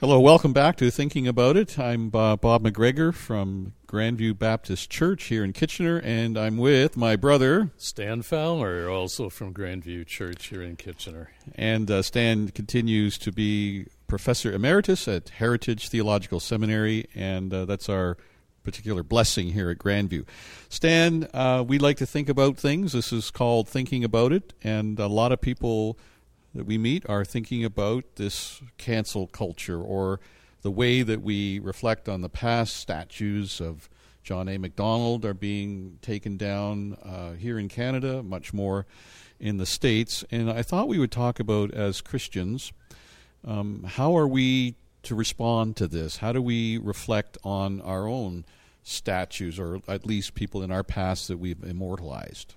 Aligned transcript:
Hello, 0.00 0.20
welcome 0.20 0.52
back 0.52 0.76
to 0.76 0.90
Thinking 0.90 1.26
About 1.26 1.56
It. 1.56 1.78
I'm 1.78 2.14
uh, 2.14 2.36
Bob 2.36 2.62
McGregor 2.62 3.12
from 3.12 3.74
Grandview 3.88 4.38
Baptist 4.38 4.88
Church 4.90 5.24
here 5.24 5.42
in 5.42 5.52
Kitchener, 5.52 5.98
and 5.98 6.38
I'm 6.38 6.56
with 6.56 6.96
my 6.96 7.16
brother 7.16 7.72
Stan 7.76 8.22
Fowler, 8.22 8.88
also 8.88 9.28
from 9.28 9.52
Grandview 9.52 10.06
Church 10.06 10.46
here 10.46 10.62
in 10.62 10.76
Kitchener. 10.76 11.32
And 11.56 11.90
uh, 11.90 12.02
Stan 12.02 12.48
continues 12.50 13.18
to 13.18 13.32
be 13.32 13.86
professor 14.06 14.52
emeritus 14.52 15.08
at 15.08 15.30
Heritage 15.30 15.88
Theological 15.88 16.38
Seminary, 16.38 17.08
and 17.14 17.52
uh, 17.52 17.64
that's 17.64 17.88
our 17.88 18.16
particular 18.68 19.02
blessing 19.02 19.48
here 19.48 19.70
at 19.70 19.78
Grandview. 19.78 20.26
Stan, 20.68 21.26
uh, 21.32 21.64
we 21.66 21.78
like 21.78 21.96
to 21.96 22.04
think 22.04 22.28
about 22.28 22.58
things. 22.58 22.92
This 22.92 23.14
is 23.14 23.30
called 23.30 23.66
Thinking 23.66 24.04
About 24.04 24.30
It, 24.30 24.52
and 24.62 25.00
a 25.00 25.06
lot 25.06 25.32
of 25.32 25.40
people 25.40 25.98
that 26.54 26.66
we 26.66 26.76
meet 26.76 27.08
are 27.08 27.24
thinking 27.24 27.64
about 27.64 28.04
this 28.16 28.60
cancel 28.76 29.26
culture 29.26 29.80
or 29.80 30.20
the 30.60 30.70
way 30.70 31.00
that 31.00 31.22
we 31.22 31.58
reflect 31.60 32.10
on 32.10 32.20
the 32.20 32.28
past 32.28 32.76
statues 32.76 33.58
of 33.58 33.88
John 34.22 34.50
A. 34.50 34.58
Macdonald 34.58 35.24
are 35.24 35.32
being 35.32 35.98
taken 36.02 36.36
down 36.36 36.98
uh, 37.02 37.32
here 37.32 37.58
in 37.58 37.70
Canada, 37.70 38.22
much 38.22 38.52
more 38.52 38.84
in 39.40 39.56
the 39.56 39.64
States. 39.64 40.26
And 40.30 40.50
I 40.50 40.60
thought 40.60 40.88
we 40.88 40.98
would 40.98 41.12
talk 41.12 41.40
about, 41.40 41.72
as 41.72 42.02
Christians, 42.02 42.70
um, 43.46 43.84
how 43.84 44.14
are 44.14 44.28
we 44.28 44.74
to 45.04 45.14
respond 45.14 45.76
to 45.76 45.86
this? 45.86 46.18
How 46.18 46.32
do 46.32 46.42
we 46.42 46.76
reflect 46.76 47.38
on 47.42 47.80
our 47.80 48.06
own 48.06 48.44
statues, 48.88 49.58
or 49.58 49.80
at 49.86 50.06
least 50.06 50.34
people 50.34 50.62
in 50.62 50.70
our 50.70 50.84
past 50.84 51.28
that 51.28 51.38
we've 51.38 51.62
immortalized? 51.62 52.54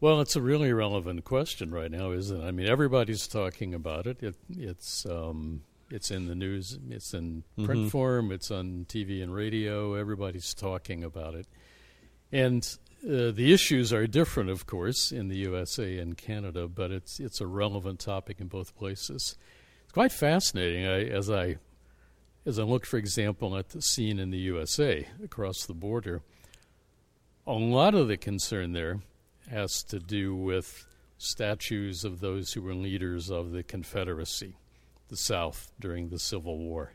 Well, 0.00 0.20
it's 0.20 0.36
a 0.36 0.42
really 0.42 0.72
relevant 0.72 1.24
question 1.24 1.72
right 1.72 1.90
now, 1.90 2.12
isn't 2.12 2.40
it? 2.40 2.44
I 2.44 2.50
mean, 2.50 2.66
everybody's 2.66 3.26
talking 3.26 3.72
about 3.72 4.06
it. 4.06 4.22
it 4.22 4.34
it's 4.50 5.06
um, 5.06 5.62
it's 5.90 6.10
in 6.10 6.26
the 6.26 6.34
news. 6.34 6.78
It's 6.90 7.14
in 7.14 7.44
print 7.56 7.80
mm-hmm. 7.80 7.88
form. 7.88 8.30
It's 8.30 8.50
on 8.50 8.86
TV 8.88 9.22
and 9.22 9.34
radio. 9.34 9.94
Everybody's 9.94 10.52
talking 10.52 11.02
about 11.02 11.34
it, 11.34 11.46
and 12.30 12.62
uh, 13.04 13.30
the 13.30 13.52
issues 13.54 13.92
are 13.92 14.06
different, 14.06 14.50
of 14.50 14.66
course, 14.66 15.12
in 15.12 15.28
the 15.28 15.36
USA 15.38 15.98
and 15.98 16.16
Canada. 16.16 16.68
But 16.68 16.90
it's 16.90 17.18
it's 17.18 17.40
a 17.40 17.46
relevant 17.46 18.00
topic 18.00 18.38
in 18.38 18.48
both 18.48 18.76
places. 18.76 19.36
It's 19.84 19.92
quite 19.92 20.12
fascinating. 20.12 20.84
I, 20.86 21.04
as 21.04 21.30
I 21.30 21.56
as 22.46 22.60
I 22.60 22.62
look, 22.62 22.86
for 22.86 22.96
example, 22.96 23.56
at 23.56 23.70
the 23.70 23.82
scene 23.82 24.20
in 24.20 24.30
the 24.30 24.38
USA 24.38 25.08
across 25.22 25.66
the 25.66 25.74
border, 25.74 26.22
a 27.44 27.52
lot 27.52 27.94
of 27.94 28.06
the 28.06 28.16
concern 28.16 28.72
there 28.72 29.00
has 29.50 29.82
to 29.84 29.98
do 29.98 30.34
with 30.34 30.86
statues 31.18 32.04
of 32.04 32.20
those 32.20 32.52
who 32.52 32.62
were 32.62 32.74
leaders 32.74 33.30
of 33.30 33.50
the 33.50 33.64
Confederacy, 33.64 34.56
the 35.08 35.16
South, 35.16 35.72
during 35.80 36.08
the 36.08 36.20
Civil 36.20 36.56
War. 36.58 36.92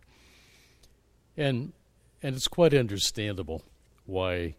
And, 1.36 1.74
and 2.24 2.36
it's 2.36 2.48
quite 2.48 2.74
understandable 2.74 3.64
why, 4.06 4.56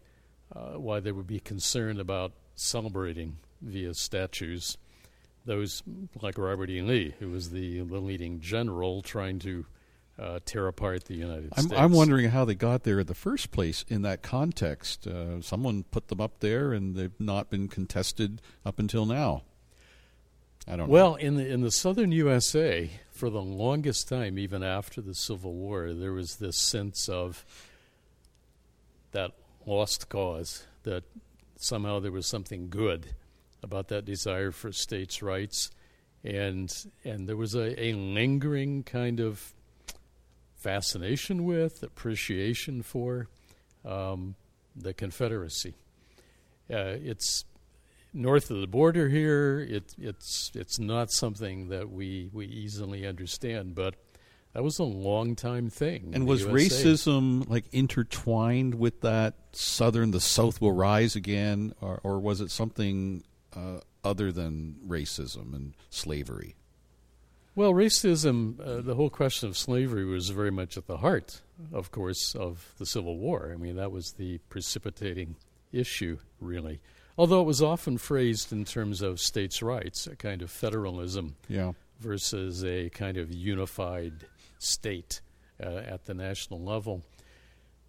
uh, 0.55 0.73
why 0.79 0.99
they 0.99 1.11
would 1.11 1.27
be 1.27 1.39
concerned 1.39 1.99
about 1.99 2.33
celebrating 2.55 3.37
via 3.61 3.95
statues 3.95 4.77
those 5.45 5.81
like 6.21 6.37
Robert 6.37 6.69
E. 6.69 6.81
Lee, 6.81 7.15
who 7.19 7.29
was 7.29 7.49
the, 7.49 7.79
the 7.79 7.99
leading 7.99 8.39
general 8.39 9.01
trying 9.01 9.39
to 9.39 9.65
uh, 10.19 10.39
tear 10.45 10.67
apart 10.67 11.05
the 11.05 11.15
United 11.15 11.51
I'm, 11.55 11.63
States. 11.63 11.81
I'm 11.81 11.91
wondering 11.91 12.29
how 12.29 12.45
they 12.45 12.55
got 12.55 12.83
there 12.83 12.99
in 12.99 13.07
the 13.07 13.15
first 13.15 13.51
place 13.51 13.83
in 13.87 14.03
that 14.03 14.21
context. 14.21 15.07
Uh, 15.07 15.41
someone 15.41 15.83
put 15.83 16.07
them 16.07 16.21
up 16.21 16.39
there, 16.39 16.71
and 16.73 16.95
they've 16.95 17.19
not 17.19 17.49
been 17.49 17.67
contested 17.67 18.41
up 18.65 18.79
until 18.79 19.05
now. 19.05 19.43
I 20.67 20.75
don't. 20.75 20.87
Well, 20.87 21.11
know. 21.11 21.15
in 21.17 21.35
the 21.35 21.47
in 21.47 21.61
the 21.61 21.71
southern 21.71 22.11
USA, 22.11 22.89
for 23.11 23.29
the 23.29 23.41
longest 23.41 24.07
time, 24.07 24.37
even 24.37 24.63
after 24.63 25.01
the 25.01 25.15
Civil 25.15 25.53
War, 25.53 25.93
there 25.93 26.13
was 26.13 26.37
this 26.37 26.57
sense 26.57 27.09
of 27.09 27.43
that 29.11 29.31
lost 29.65 30.09
cause 30.09 30.65
that 30.83 31.03
somehow 31.57 31.99
there 31.99 32.11
was 32.11 32.27
something 32.27 32.69
good 32.69 33.15
about 33.61 33.87
that 33.87 34.05
desire 34.05 34.51
for 34.51 34.71
states' 34.71 35.21
rights, 35.21 35.71
and 36.23 36.73
and 37.03 37.27
there 37.27 37.37
was 37.37 37.55
a, 37.55 37.81
a 37.81 37.93
lingering 37.93 38.83
kind 38.83 39.19
of 39.19 39.53
fascination 40.63 41.43
with, 41.43 41.83
appreciation 41.83 42.81
for 42.81 43.27
um, 43.85 44.35
the 44.75 44.93
Confederacy. 44.93 45.75
Uh, 46.71 46.95
it's 47.03 47.43
north 48.13 48.49
of 48.49 48.61
the 48.61 48.67
border 48.67 49.09
here. 49.09 49.59
It, 49.59 49.93
it's 49.99 50.51
it's 50.55 50.79
not 50.79 51.11
something 51.11 51.67
that 51.69 51.91
we 51.91 52.29
we 52.31 52.45
easily 52.45 53.05
understand, 53.05 53.75
but 53.75 53.95
that 54.53 54.63
was 54.63 54.79
a 54.79 54.83
long 54.83 55.35
time 55.35 55.69
thing. 55.69 56.11
And 56.13 56.25
was 56.25 56.41
USA. 56.41 56.53
racism 56.53 57.49
like 57.49 57.65
intertwined 57.71 58.75
with 58.75 59.01
that 59.01 59.35
Southern, 59.51 60.11
the 60.11 60.21
South 60.21 60.61
will 60.61 60.71
rise 60.71 61.15
again, 61.15 61.73
or, 61.81 61.99
or 62.03 62.19
was 62.19 62.39
it 62.39 62.51
something 62.51 63.23
uh, 63.55 63.79
other 64.03 64.31
than 64.31 64.77
racism 64.87 65.53
and 65.53 65.73
slavery? 65.89 66.55
Well, 67.55 67.73
racism, 67.73 68.59
uh, 68.59 68.81
the 68.81 68.95
whole 68.95 69.11
question 69.11 69.47
of 69.47 69.57
slavery 69.57 70.05
was 70.05 70.29
very 70.29 70.49
much 70.49 70.75
at 70.75 70.87
the 70.87 70.97
heart, 70.97 71.41
of 71.71 71.91
course, 71.91 72.33
of 72.33 72.73
the 72.79 72.85
Civil 72.85 73.17
War. 73.17 73.51
I 73.53 73.57
mean, 73.57 73.75
that 73.75 73.91
was 73.91 74.13
the 74.13 74.39
precipitating 74.49 75.35
issue, 75.71 76.17
really. 76.39 76.79
Although 77.15 77.41
it 77.41 77.45
was 77.45 77.61
often 77.61 77.99
phrased 77.99 78.51
in 78.51 78.65
terms 78.65 79.03
of 79.03 79.19
states' 79.19 79.61
rights, 79.61 80.07
a 80.07 80.15
kind 80.15 80.41
of 80.41 80.49
federalism 80.49 81.35
yeah. 81.47 81.73
versus 81.99 82.65
a 82.65 82.89
kind 82.89 83.17
of 83.17 83.31
unified 83.31 84.25
state 84.57 85.21
uh, 85.63 85.75
at 85.85 86.05
the 86.05 86.15
national 86.15 86.59
level. 86.59 87.03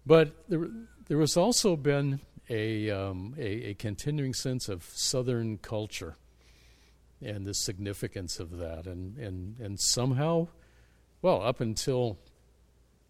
But 0.05 0.47
there, 0.47 0.67
there 1.07 1.19
has 1.21 1.37
also 1.37 1.75
been 1.75 2.19
a, 2.51 2.91
um, 2.91 3.33
a, 3.39 3.69
a 3.69 3.73
continuing 3.73 4.35
sense 4.35 4.69
of 4.69 4.83
Southern 4.83 5.57
culture 5.57 6.17
and 7.21 7.45
the 7.45 7.53
significance 7.53 8.39
of 8.39 8.57
that, 8.57 8.85
and 8.85 9.17
and 9.17 9.59
and 9.59 9.79
somehow, 9.79 10.47
well, 11.21 11.41
up 11.41 11.61
until 11.61 12.17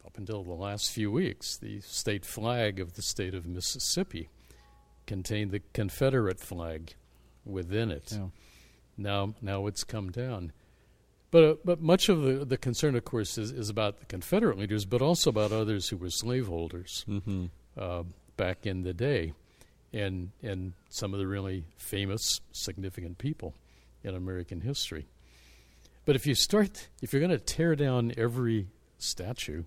up 0.06 0.18
until 0.18 0.44
the 0.44 0.54
last 0.54 0.92
few 0.92 1.12
weeks, 1.12 1.58
the 1.58 1.82
state 1.82 2.26
flag 2.26 2.80
of 2.80 2.94
the 2.94 3.02
state 3.02 3.34
of 3.34 3.46
Mississippi 3.46 4.30
contained 5.08 5.52
the 5.52 5.62
Confederate 5.74 6.40
flag 6.40 6.94
within 7.44 7.92
it. 7.92 8.12
Yeah. 8.12 8.28
Now, 8.98 9.34
now 9.42 9.68
it's 9.68 9.84
come 9.84 10.12
down. 10.12 10.52
But, 11.32 11.44
uh, 11.44 11.56
but 11.66 11.82
much 11.82 12.08
of 12.08 12.22
the, 12.22 12.46
the 12.46 12.58
concern, 12.58 12.96
of 12.96 13.04
course, 13.04 13.38
is, 13.38 13.52
is 13.52 13.70
about 13.70 14.00
the 14.00 14.06
Confederate 14.06 14.58
leaders, 14.58 14.86
but 14.86 15.02
also 15.02 15.30
about 15.32 15.52
others 15.52 15.90
who 15.90 15.98
were 15.98 16.10
slaveholders 16.10 17.04
mm-hmm. 17.10 17.46
uh, 17.78 18.04
back 18.38 18.66
in 18.66 18.84
the 18.84 18.94
day, 18.94 19.34
and 19.92 20.32
and 20.42 20.74
some 20.90 21.14
of 21.14 21.20
the 21.20 21.28
really 21.28 21.66
famous, 21.78 22.40
significant 22.52 23.18
people 23.18 23.54
in 24.06 24.16
American 24.16 24.62
history. 24.62 25.08
But 26.06 26.16
if 26.16 26.28
you 26.28 26.36
start, 26.36 26.88
if 27.02 27.12
you're 27.12 27.20
going 27.20 27.32
to 27.32 27.40
tear 27.40 27.76
down 27.76 28.14
every 28.16 28.68
statue 29.00 29.64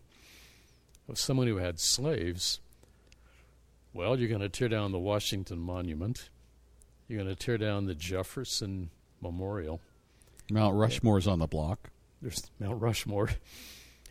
of 1.09 1.19
someone 1.19 1.49
who 1.49 1.57
had 1.57 1.81
slaves, 1.81 2.61
well, 3.93 4.19
you're 4.19 4.29
going 4.29 4.41
to 4.41 4.49
tear 4.49 4.69
down 4.69 4.93
the 4.93 4.99
Washington 4.99 5.59
Monument. 5.59 6.31
You're 7.09 7.23
going 7.23 7.35
to 7.35 7.45
tear 7.45 7.59
down 7.59 7.87
the 7.87 7.95
Jefferson 7.95 8.91
Memorial. 9.21 9.81
Mount 10.51 10.77
Rushmore's 10.77 11.27
on 11.27 11.41
the 11.41 11.47
block. 11.47 11.91
There's 12.23 12.51
Mount 12.61 12.81
Rushmore. 12.81 13.31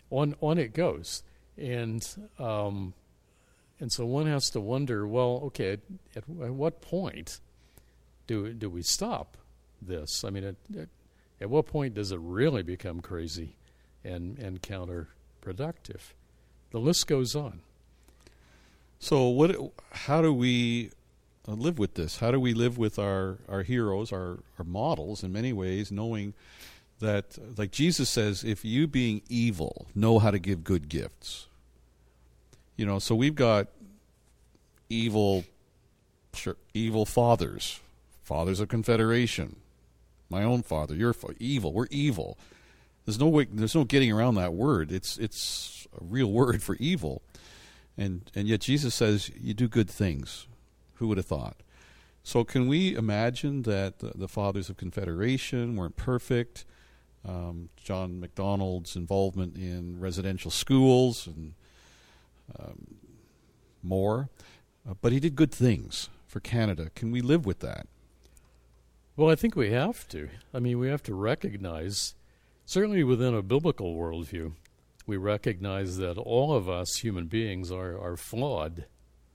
on 0.10 0.36
on 0.42 0.58
it 0.58 0.74
goes, 0.74 1.24
and 1.58 2.06
um, 2.40 2.94
and 3.80 3.92
so 3.92 4.06
one 4.06 4.28
has 4.28 4.50
to 4.52 4.60
wonder. 4.60 5.08
Well, 5.08 5.42
okay, 5.46 5.74
at, 5.74 5.80
at, 6.16 6.24
at 6.44 6.54
what 6.54 6.82
point 6.82 7.40
do 8.28 8.54
do 8.54 8.70
we 8.70 8.84
stop? 8.84 9.38
This? 9.82 10.24
I 10.24 10.30
mean, 10.30 10.44
at, 10.44 10.56
at, 10.78 10.90
at 11.42 11.50
what 11.50 11.68
point 11.68 11.94
does 11.94 12.12
it 12.12 12.20
really 12.22 12.64
become 12.64 13.02
crazy 13.02 13.56
and, 14.04 14.38
and 14.40 14.62
counterproductive? 14.62 16.14
The 16.72 16.80
list 16.80 17.08
goes 17.08 17.36
on. 17.36 17.62
So, 19.00 19.28
what? 19.28 19.56
How 19.92 20.22
do 20.22 20.34
we 20.34 20.92
uh, 21.48 21.54
live 21.54 21.80
with 21.80 21.94
this? 21.94 22.18
How 22.18 22.32
do 22.32 22.40
we 22.40 22.54
live 22.54 22.78
with 22.78 23.00
our, 23.00 23.38
our 23.48 23.64
heroes, 23.64 24.12
our, 24.12 24.40
our 24.58 24.66
models, 24.66 25.24
in 25.24 25.32
many 25.32 25.54
ways, 25.54 25.92
knowing 25.92 26.34
that, 27.00 27.38
like 27.58 27.72
Jesus 27.72 28.10
says, 28.10 28.44
if 28.44 28.66
you 28.66 28.88
being 28.88 29.22
evil 29.30 29.88
know 29.94 30.20
how 30.20 30.32
to 30.32 30.40
give 30.40 30.64
good 30.64 30.90
gifts, 30.90 31.48
you 32.76 32.86
know, 32.86 33.00
so 33.00 33.16
we've 33.16 33.36
got 33.36 33.68
evil, 34.90 35.46
sure, 36.34 36.58
evil 36.74 37.06
fathers, 37.06 37.80
fathers 38.24 38.60
of 38.60 38.68
confederation, 38.68 39.58
my 40.30 40.44
own 40.44 40.64
father. 40.64 40.96
You're 40.96 41.16
evil. 41.40 41.74
We're 41.74 41.88
evil. 41.90 42.38
There's 43.06 43.20
no 43.20 43.28
way. 43.28 43.48
There's 43.52 43.76
no 43.76 43.86
getting 43.86 44.12
around 44.12 44.36
that 44.36 44.54
word. 44.54 44.92
It's 44.92 45.18
it's 45.18 45.88
a 46.00 46.04
real 46.04 46.32
word 46.32 46.62
for 46.62 46.76
evil, 46.76 47.22
and 47.98 48.30
and 48.36 48.48
yet 48.48 48.62
Jesus 48.62 48.94
says 48.96 49.32
you 49.40 49.54
do 49.54 49.68
good 49.68 49.90
things. 49.90 50.48
Who 50.96 51.08
would 51.08 51.18
have 51.18 51.28
thought? 51.28 51.58
So, 52.24 52.44
can 52.44 52.68
we 52.68 52.94
imagine 52.94 53.62
that 53.62 54.00
the, 54.00 54.12
the 54.14 54.28
fathers 54.28 54.70
of 54.70 54.76
Confederation 54.76 55.78
weren't 55.78 55.96
perfect? 55.96 56.66
Um, 57.26 57.70
John 57.78 58.20
Macdonald's 58.20 58.98
involvement 58.98 59.56
in 59.56 60.00
residential 60.02 60.52
schools 60.52 61.26
and 61.28 61.54
um, 62.60 62.96
more, 63.82 64.28
uh, 64.90 64.96
but 65.02 65.14
he 65.14 65.22
did 65.22 65.38
good 65.38 65.54
things 65.54 66.10
for 66.28 66.42
Canada. 66.42 66.92
Can 66.96 67.12
we 67.12 67.22
live 67.22 67.46
with 67.46 67.60
that? 67.60 67.88
Well, 69.18 69.32
I 69.32 69.36
think 69.36 69.56
we 69.56 69.72
have 69.72 70.08
to. 70.10 70.30
I 70.54 70.60
mean, 70.60 70.78
we 70.78 70.90
have 70.90 71.02
to 71.04 71.16
recognize, 71.16 72.14
certainly 72.68 73.04
within 73.04 73.34
a 73.34 73.42
biblical 73.42 73.96
worldview, 73.96 74.54
we 75.08 75.18
recognize 75.18 75.98
that 75.98 76.20
all 76.20 76.54
of 76.54 76.70
us 76.70 76.98
human 76.98 77.26
beings 77.26 77.72
are, 77.72 78.00
are 78.00 78.16
flawed 78.16 78.86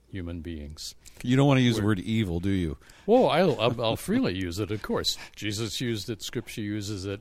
human 0.08 0.40
beings. 0.40 0.94
You 1.24 1.36
don't 1.36 1.48
want 1.48 1.58
to 1.58 1.62
use 1.62 1.76
We're, 1.76 1.80
the 1.80 1.86
word 1.86 1.98
evil, 1.98 2.38
do 2.38 2.50
you? 2.50 2.76
Well, 3.06 3.28
I'll, 3.28 3.60
I'll, 3.60 3.82
I'll 3.84 3.96
freely 3.96 4.38
use 4.38 4.60
it, 4.60 4.70
of 4.70 4.82
course. 4.82 5.18
Jesus 5.34 5.80
used 5.80 6.08
it, 6.08 6.22
Scripture 6.22 6.60
uses 6.60 7.04
it. 7.04 7.20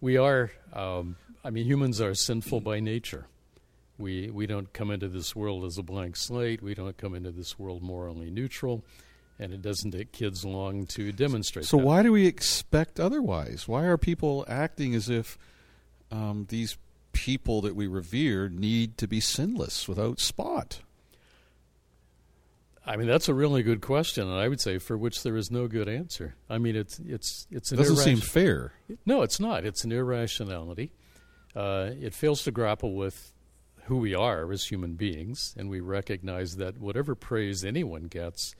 We 0.00 0.16
are, 0.16 0.50
um, 0.72 1.16
I 1.44 1.50
mean, 1.50 1.66
humans 1.66 2.00
are 2.00 2.14
sinful 2.14 2.62
by 2.62 2.80
nature. 2.80 3.26
We, 3.98 4.30
we 4.30 4.46
don't 4.46 4.72
come 4.72 4.90
into 4.90 5.08
this 5.08 5.36
world 5.36 5.62
as 5.64 5.76
a 5.76 5.82
blank 5.82 6.16
slate. 6.16 6.62
We 6.62 6.74
don't 6.74 6.96
come 6.96 7.14
into 7.14 7.32
this 7.32 7.58
world 7.58 7.82
morally 7.82 8.30
neutral 8.30 8.82
and 9.38 9.52
it 9.52 9.62
doesn't 9.62 9.92
take 9.92 10.12
kids 10.12 10.44
long 10.44 10.86
to 10.86 11.12
demonstrate. 11.12 11.66
So 11.66 11.76
that. 11.76 11.86
why 11.86 12.02
do 12.02 12.12
we 12.12 12.26
expect 12.26 12.98
otherwise? 12.98 13.68
Why 13.68 13.84
are 13.84 13.96
people 13.96 14.44
acting 14.48 14.94
as 14.94 15.08
if 15.08 15.38
um, 16.10 16.46
these 16.48 16.76
people 17.12 17.60
that 17.62 17.74
we 17.74 17.86
revere 17.86 18.48
need 18.48 18.98
to 18.98 19.06
be 19.06 19.20
sinless 19.20 19.88
without 19.88 20.20
spot? 20.20 20.80
I 22.86 22.96
mean, 22.96 23.06
that's 23.06 23.28
a 23.28 23.34
really 23.34 23.62
good 23.62 23.82
question, 23.82 24.26
and 24.26 24.40
I 24.40 24.48
would 24.48 24.62
say 24.62 24.78
for 24.78 24.96
which 24.96 25.22
there 25.22 25.36
is 25.36 25.50
no 25.50 25.68
good 25.68 25.90
answer. 25.90 26.36
I 26.48 26.56
mean, 26.56 26.74
it's 26.74 26.98
it's 27.00 27.46
it's 27.50 27.70
an 27.70 27.76
doesn't 27.76 27.96
irration- 27.96 28.04
seem 28.04 28.20
fair. 28.20 28.72
No, 29.04 29.20
it's 29.20 29.38
not. 29.38 29.66
It's 29.66 29.84
an 29.84 29.92
irrationality. 29.92 30.92
Uh, 31.54 31.90
it 32.00 32.14
fails 32.14 32.42
to 32.44 32.50
grapple 32.50 32.94
with 32.94 33.32
who 33.84 33.98
we 33.98 34.14
are 34.14 34.50
as 34.50 34.64
human 34.64 34.94
beings, 34.94 35.54
and 35.58 35.68
we 35.68 35.80
recognize 35.80 36.56
that 36.56 36.78
whatever 36.78 37.14
praise 37.14 37.62
anyone 37.62 38.04
gets 38.04 38.54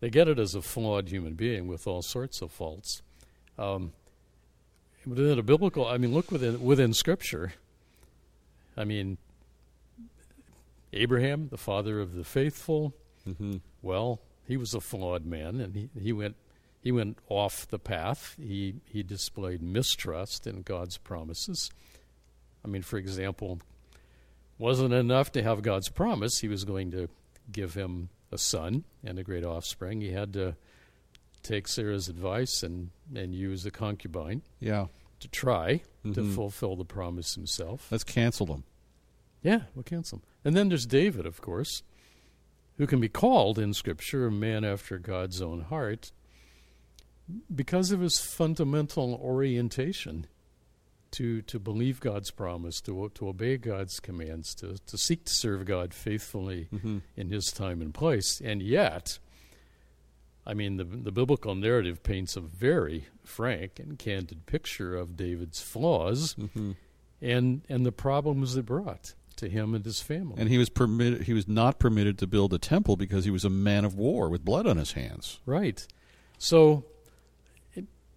they 0.00 0.10
get 0.10 0.28
it 0.28 0.38
as 0.38 0.54
a 0.54 0.62
flawed 0.62 1.08
human 1.08 1.34
being 1.34 1.68
with 1.68 1.86
all 1.86 2.02
sorts 2.02 2.42
of 2.42 2.50
faults. 2.50 3.02
Um, 3.58 3.92
within 5.06 5.38
a 5.38 5.42
biblical, 5.42 5.86
I 5.86 5.98
mean, 5.98 6.12
look 6.12 6.30
within 6.30 6.62
within 6.62 6.92
Scripture. 6.92 7.52
I 8.76 8.84
mean, 8.84 9.18
Abraham, 10.92 11.48
the 11.50 11.58
father 11.58 12.00
of 12.00 12.14
the 12.14 12.24
faithful. 12.24 12.94
Mm-hmm. 13.28 13.56
Well, 13.82 14.20
he 14.46 14.56
was 14.56 14.74
a 14.74 14.80
flawed 14.80 15.26
man, 15.26 15.60
and 15.60 15.74
he, 15.74 15.88
he 16.00 16.12
went 16.12 16.36
he 16.82 16.90
went 16.90 17.18
off 17.28 17.68
the 17.68 17.78
path. 17.78 18.36
He 18.40 18.76
he 18.86 19.02
displayed 19.02 19.62
mistrust 19.62 20.46
in 20.46 20.62
God's 20.62 20.96
promises. 20.96 21.70
I 22.64 22.68
mean, 22.68 22.82
for 22.82 22.98
example, 22.98 23.60
wasn't 24.58 24.92
enough 24.92 25.32
to 25.32 25.42
have 25.42 25.62
God's 25.62 25.88
promise. 25.88 26.38
He 26.38 26.48
was 26.48 26.64
going 26.64 26.90
to 26.90 27.08
give 27.52 27.74
him 27.74 28.10
a 28.32 28.38
son 28.38 28.84
and 29.04 29.18
a 29.18 29.22
great 29.22 29.44
offspring. 29.44 30.00
He 30.00 30.12
had 30.12 30.32
to 30.34 30.56
take 31.42 31.68
Sarah's 31.68 32.08
advice 32.08 32.62
and, 32.62 32.90
and 33.14 33.34
use 33.34 33.64
a 33.66 33.70
concubine. 33.70 34.42
Yeah. 34.60 34.86
To 35.20 35.28
try 35.28 35.82
mm-hmm. 36.04 36.12
to 36.12 36.24
fulfill 36.32 36.76
the 36.76 36.84
promise 36.84 37.34
himself. 37.34 37.88
Let's 37.90 38.04
cancel 38.04 38.46
them. 38.46 38.64
Yeah, 39.42 39.62
we'll 39.74 39.82
cancel 39.82 40.18
them. 40.18 40.26
And 40.44 40.56
then 40.56 40.68
there's 40.68 40.86
David, 40.86 41.26
of 41.26 41.40
course, 41.40 41.82
who 42.78 42.86
can 42.86 43.00
be 43.00 43.08
called 43.08 43.58
in 43.58 43.74
Scripture 43.74 44.26
a 44.26 44.30
man 44.30 44.64
after 44.64 44.98
God's 44.98 45.42
own 45.42 45.62
heart 45.62 46.12
because 47.54 47.92
of 47.92 48.00
his 48.00 48.18
fundamental 48.18 49.14
orientation 49.14 50.26
to 51.12 51.42
to 51.42 51.58
believe 51.58 52.00
God's 52.00 52.30
promise, 52.30 52.80
to 52.82 53.10
to 53.14 53.28
obey 53.28 53.56
God's 53.56 54.00
commands, 54.00 54.54
to 54.56 54.78
to 54.86 54.98
seek 54.98 55.24
to 55.26 55.32
serve 55.32 55.64
God 55.64 55.94
faithfully 55.94 56.68
mm-hmm. 56.72 56.98
in 57.16 57.30
His 57.30 57.52
time 57.52 57.80
and 57.80 57.92
place, 57.92 58.40
and 58.40 58.62
yet, 58.62 59.18
I 60.46 60.54
mean, 60.54 60.76
the 60.76 60.84
the 60.84 61.12
biblical 61.12 61.54
narrative 61.54 62.02
paints 62.02 62.36
a 62.36 62.40
very 62.40 63.06
frank 63.24 63.78
and 63.78 63.98
candid 63.98 64.46
picture 64.46 64.96
of 64.96 65.16
David's 65.16 65.60
flaws, 65.60 66.34
mm-hmm. 66.34 66.72
and 67.20 67.62
and 67.68 67.84
the 67.84 67.92
problems 67.92 68.56
it 68.56 68.66
brought 68.66 69.14
to 69.40 69.48
him 69.48 69.74
and 69.74 69.84
his 69.84 70.00
family. 70.00 70.36
And 70.38 70.48
he 70.48 70.58
was 70.58 70.68
permitted 70.68 71.22
he 71.22 71.32
was 71.32 71.48
not 71.48 71.78
permitted 71.78 72.18
to 72.18 72.26
build 72.26 72.54
a 72.54 72.58
temple 72.58 72.96
because 72.96 73.24
he 73.24 73.30
was 73.30 73.44
a 73.44 73.50
man 73.50 73.84
of 73.84 73.94
war 73.94 74.28
with 74.28 74.44
blood 74.44 74.66
on 74.66 74.76
his 74.76 74.92
hands. 74.92 75.40
Right. 75.44 75.86
So 76.38 76.84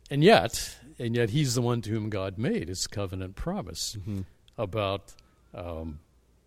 and 0.09 0.23
yet 0.23 0.77
and 0.99 1.15
yet 1.15 1.31
he's 1.31 1.55
the 1.55 1.61
one 1.61 1.81
to 1.81 1.89
whom 1.89 2.09
God 2.09 2.37
made 2.37 2.67
his 2.67 2.87
covenant 2.87 3.35
promise 3.35 3.95
mm-hmm. 3.99 4.21
about 4.57 5.13
um, 5.53 5.99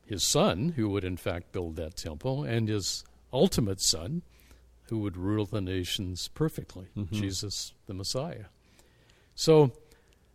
his 0.05 0.27
son, 0.27 0.75
who 0.77 0.89
would 0.91 1.05
in 1.05 1.17
fact 1.17 1.53
build 1.53 1.77
that 1.77 1.97
temple, 1.97 2.45
and 2.45 2.69
his 2.69 3.05
ultimate 3.33 3.81
son, 3.81 4.23
who 4.89 4.99
would 4.99 5.17
rule 5.17 5.47
the 5.47 5.61
nations 5.61 6.29
perfectly, 6.29 6.87
mm-hmm. 6.97 7.15
Jesus 7.15 7.73
the 7.87 7.95
Messiah. 7.95 8.47
So, 9.35 9.73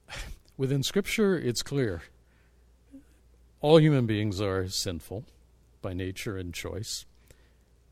within 0.58 0.84
Scripture, 0.84 1.38
it's 1.38 1.64
clear 1.64 2.02
all 3.62 3.80
human 3.80 4.08
beings 4.08 4.42
are 4.42 4.68
sinful 4.68 5.24
by 5.82 5.94
nature 5.94 6.38
and 6.38 6.54
choice. 6.54 7.06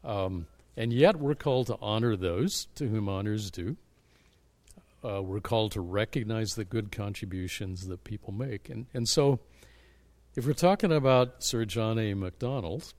Um, 0.04 0.48
and 0.76 0.92
yet, 0.92 1.18
we're 1.18 1.36
called 1.36 1.68
to 1.68 1.78
honor 1.82 2.16
those 2.16 2.68
to 2.76 2.88
whom 2.88 3.10
honors 3.10 3.52
due 3.52 3.78
uh, 5.04 5.22
we're 5.22 5.40
called 5.40 5.72
to 5.74 5.82
recognize 5.82 6.56
the 6.56 6.66
good 6.66 6.92
contributions 6.92 7.88
that 7.88 8.04
people 8.04 8.34
make. 8.34 8.70
And, 8.70 8.88
and 8.94 9.08
so, 9.08 9.40
if 10.36 10.46
we're 10.46 10.54
talking 10.54 10.92
about 10.92 11.44
Sir 11.44 11.66
John 11.66 11.98
A. 11.98 12.14
Macdonald 12.14 12.94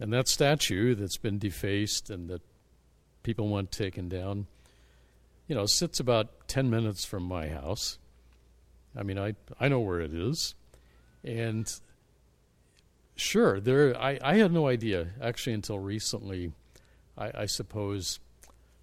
and 0.00 0.12
that 0.12 0.28
statue 0.28 0.94
that's 0.94 1.16
been 1.16 1.38
defaced 1.38 2.10
and 2.10 2.28
that 2.28 2.42
people 3.22 3.48
want 3.48 3.70
taken 3.70 4.08
down, 4.08 4.46
you 5.46 5.54
know, 5.54 5.66
sits 5.66 6.00
about 6.00 6.48
10 6.48 6.68
minutes 6.68 7.04
from 7.04 7.22
my 7.22 7.48
house. 7.48 7.98
I 8.96 9.02
mean, 9.02 9.18
I, 9.18 9.34
I 9.60 9.68
know 9.68 9.80
where 9.80 10.00
it 10.00 10.12
is. 10.12 10.54
And 11.24 11.72
sure, 13.14 13.60
there 13.60 13.96
I, 13.96 14.18
I 14.22 14.36
had 14.36 14.52
no 14.52 14.66
idea, 14.66 15.08
actually, 15.20 15.52
until 15.52 15.78
recently, 15.78 16.52
I, 17.16 17.42
I 17.42 17.46
suppose 17.46 18.18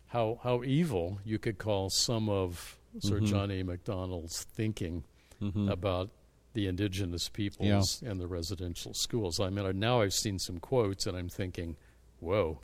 how 0.09 0.39
how 0.43 0.63
evil 0.63 1.19
you 1.23 1.39
could 1.39 1.57
call 1.57 1.89
some 1.89 2.29
of 2.29 2.77
Sir 2.99 3.15
mm-hmm. 3.15 3.25
John 3.25 3.51
A. 3.51 3.63
Macdonald's 3.63 4.43
thinking 4.43 5.03
mm-hmm. 5.41 5.69
about 5.69 6.09
the 6.53 6.67
indigenous 6.67 7.29
peoples 7.29 8.01
yeah. 8.01 8.09
and 8.09 8.19
the 8.19 8.27
residential 8.27 8.93
schools. 8.93 9.39
I 9.39 9.49
mean, 9.49 9.79
now 9.79 10.01
I've 10.01 10.13
seen 10.13 10.39
some 10.39 10.59
quotes 10.59 11.05
and 11.05 11.15
I'm 11.15 11.29
thinking, 11.29 11.77
whoa. 12.19 12.59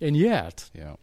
And 0.00 0.16
yet, 0.16 0.70
yeah. 0.74 0.96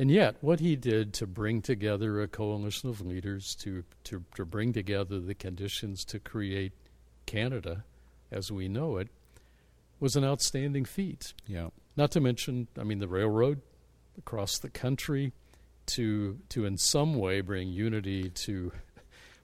And 0.00 0.10
yet, 0.10 0.36
what 0.40 0.60
he 0.60 0.76
did 0.76 1.12
to 1.14 1.26
bring 1.26 1.60
together 1.62 2.20
a 2.20 2.28
coalition 2.28 2.88
of 2.88 3.00
leaders 3.00 3.56
to, 3.60 3.84
to, 4.04 4.24
to 4.36 4.44
bring 4.44 4.72
together 4.72 5.18
the 5.18 5.34
conditions 5.34 6.04
to 6.06 6.20
create 6.20 6.72
Canada 7.26 7.84
as 8.30 8.52
we 8.52 8.68
know 8.68 8.96
it 8.96 9.08
was 9.98 10.14
an 10.14 10.24
outstanding 10.24 10.84
feat. 10.84 11.34
Yeah. 11.46 11.68
Not 11.96 12.12
to 12.12 12.20
mention, 12.20 12.68
I 12.78 12.84
mean, 12.84 13.00
the 13.00 13.08
railroad 13.08 13.60
across 14.18 14.58
the 14.58 14.70
country 14.70 15.32
to 15.86 16.38
to 16.50 16.64
in 16.64 16.76
some 16.76 17.14
way 17.14 17.40
bring 17.40 17.68
unity 17.68 18.28
to 18.30 18.72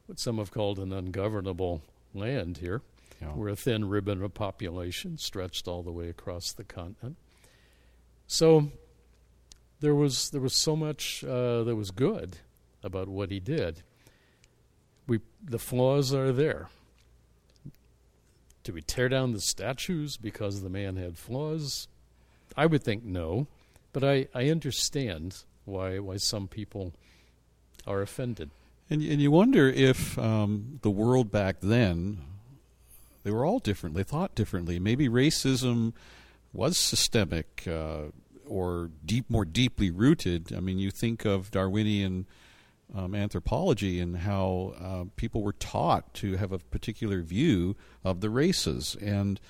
what 0.06 0.18
some 0.18 0.38
have 0.38 0.50
called 0.50 0.78
an 0.78 0.92
ungovernable 0.92 1.82
land 2.12 2.58
here. 2.58 2.82
Yeah. 3.20 3.32
We're 3.34 3.48
a 3.48 3.56
thin 3.56 3.88
ribbon 3.88 4.22
of 4.22 4.34
population 4.34 5.18
stretched 5.18 5.66
all 5.66 5.82
the 5.82 5.92
way 5.92 6.08
across 6.08 6.52
the 6.52 6.64
continent. 6.64 7.16
So 8.26 8.70
there 9.80 9.94
was 9.94 10.30
there 10.30 10.40
was 10.40 10.54
so 10.54 10.76
much 10.76 11.24
uh, 11.24 11.64
that 11.64 11.76
was 11.76 11.90
good 11.90 12.38
about 12.82 13.08
what 13.08 13.30
he 13.30 13.40
did. 13.40 13.82
We 15.06 15.20
the 15.42 15.58
flaws 15.58 16.12
are 16.12 16.32
there. 16.32 16.68
Do 18.62 18.72
we 18.72 18.80
tear 18.80 19.10
down 19.10 19.32
the 19.32 19.40
statues 19.40 20.16
because 20.16 20.62
the 20.62 20.70
man 20.70 20.96
had 20.96 21.18
flaws? 21.18 21.86
I 22.56 22.66
would 22.66 22.82
think 22.82 23.04
no. 23.04 23.46
But 23.94 24.04
I, 24.04 24.28
I 24.34 24.50
understand 24.50 25.44
why 25.64 25.98
why 25.98 26.18
some 26.18 26.48
people 26.48 26.92
are 27.86 28.02
offended. 28.02 28.50
And 28.90 29.00
and 29.00 29.22
you 29.22 29.30
wonder 29.30 29.70
if 29.70 30.18
um, 30.18 30.80
the 30.82 30.90
world 30.90 31.32
back 31.32 31.60
then 31.62 32.18
they 33.22 33.30
were 33.30 33.46
all 33.46 33.58
different. 33.58 33.96
They 33.96 34.02
thought 34.02 34.34
differently. 34.34 34.78
Maybe 34.78 35.08
racism 35.08 35.94
was 36.52 36.76
systemic 36.76 37.64
uh, 37.66 38.10
or 38.46 38.90
deep, 39.04 39.30
more 39.30 39.46
deeply 39.46 39.90
rooted. 39.90 40.52
I 40.54 40.60
mean, 40.60 40.78
you 40.78 40.90
think 40.90 41.24
of 41.24 41.50
Darwinian 41.50 42.26
um, 42.94 43.14
anthropology 43.14 43.98
and 43.98 44.18
how 44.18 44.74
uh, 44.78 45.04
people 45.16 45.42
were 45.42 45.54
taught 45.54 46.12
to 46.14 46.36
have 46.36 46.52
a 46.52 46.58
particular 46.58 47.22
view 47.22 47.76
of 48.04 48.20
the 48.20 48.28
races 48.28 48.94
and 49.00 49.40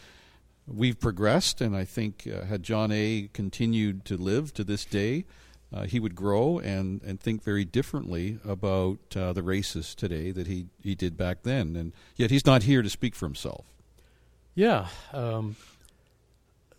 we've 0.67 0.99
progressed, 0.99 1.61
and 1.61 1.77
I 1.77 1.85
think 1.85 2.29
uh, 2.33 2.45
had 2.45 2.63
John 2.63 2.91
A. 2.93 3.29
continued 3.33 4.05
to 4.07 4.17
live 4.17 4.55
to 4.55 4.65
this 4.65 4.85
day, 4.85 5.25
uh, 5.73 5.85
he 5.85 5.99
would 5.99 6.15
grow 6.15 6.59
and, 6.59 7.03
and 7.03 7.21
think 7.21 7.43
very 7.43 7.65
differently 7.65 8.39
about 8.45 8.99
uh, 9.17 9.33
the 9.33 9.43
races 9.43 9.95
today 9.95 10.31
that 10.31 10.47
he, 10.47 10.67
he 10.81 10.95
did 10.95 11.17
back 11.17 11.43
then. 11.43 11.75
And 11.75 11.93
yet 12.17 12.31
he's 12.31 12.47
not 12.47 12.63
here 12.63 12.81
to 12.81 12.89
speak 12.89 13.17
for 13.17 13.27
himself. 13.27 13.65
Yeah. 14.55 14.87
Um, 15.13 15.57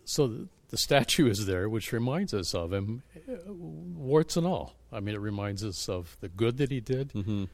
so 0.06 0.28
the, 0.28 0.48
the, 0.70 0.78
statue 0.78 1.28
is 1.28 1.46
there, 1.46 1.68
which 1.68 1.92
reminds 1.92 2.34
us 2.34 2.56
of 2.56 2.72
him, 2.72 3.04
uh, 3.28 3.52
warts 3.52 4.38
and 4.38 4.48
all. 4.48 4.76
I 4.94 5.02
mean, 5.02 5.14
it 5.14 5.20
reminds 5.20 5.66
us 5.66 5.90
of 5.90 6.16
the 6.22 6.30
good 6.30 6.58
that 6.58 6.72
he 6.72 6.80
did. 6.80 7.12
Mm-hmm. 7.12 7.46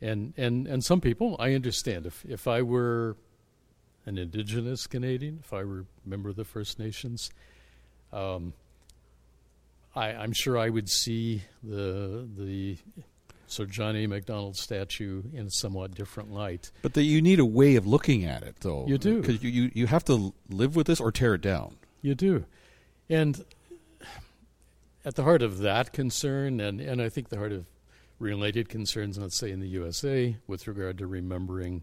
And, 0.00 0.34
and, 0.36 0.66
and 0.66 0.84
some 0.84 1.00
people, 1.00 1.36
I 1.38 1.54
understand. 1.54 2.06
If, 2.06 2.24
if 2.24 2.48
I 2.48 2.62
were 2.62 3.16
an 4.08 4.16
indigenous 4.16 4.86
Canadian, 4.86 5.40
if 5.44 5.52
I 5.52 5.64
were 5.64 5.80
a 5.80 6.08
member 6.08 6.30
of 6.30 6.36
the 6.36 6.44
First 6.44 6.78
Nations, 6.78 7.30
um, 8.10 8.54
I, 9.94 10.10
am 10.10 10.32
sure 10.32 10.56
I 10.56 10.70
would 10.70 10.88
see 10.88 11.42
the 11.62 12.26
the 12.36 12.78
Sir 13.46 13.66
John 13.66 13.96
A. 13.96 14.06
Macdonald 14.06 14.56
statue 14.56 15.22
in 15.34 15.46
a 15.46 15.50
somewhat 15.50 15.94
different 15.94 16.32
light. 16.32 16.70
But 16.80 16.94
the, 16.94 17.02
you 17.02 17.20
need 17.20 17.38
a 17.38 17.44
way 17.44 17.76
of 17.76 17.86
looking 17.86 18.24
at 18.24 18.42
it, 18.42 18.56
though. 18.60 18.86
You 18.86 18.96
do 18.96 19.20
because 19.20 19.42
you, 19.42 19.50
you 19.50 19.70
you 19.74 19.86
have 19.86 20.04
to 20.06 20.32
live 20.48 20.74
with 20.74 20.86
this 20.86 21.00
or 21.00 21.12
tear 21.12 21.34
it 21.34 21.42
down. 21.42 21.76
You 22.00 22.14
do, 22.14 22.46
and 23.10 23.44
at 25.04 25.16
the 25.16 25.24
heart 25.24 25.42
of 25.42 25.58
that 25.58 25.92
concern, 25.92 26.60
and 26.60 26.80
and 26.80 27.02
I 27.02 27.10
think 27.10 27.28
the 27.28 27.36
heart 27.36 27.52
of 27.52 27.66
related 28.18 28.70
concerns, 28.70 29.18
let's 29.18 29.38
say 29.38 29.50
in 29.50 29.60
the 29.60 29.68
USA, 29.68 30.36
with 30.46 30.66
regard 30.66 30.96
to 30.98 31.06
remembering 31.06 31.82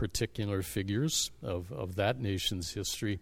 particular 0.00 0.62
figures 0.62 1.30
of, 1.42 1.70
of 1.70 1.96
that 1.96 2.18
nation's 2.18 2.72
history 2.72 3.20